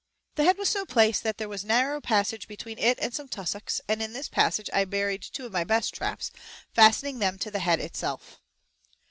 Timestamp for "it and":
2.79-3.13